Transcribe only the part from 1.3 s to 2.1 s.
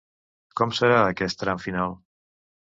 tram final?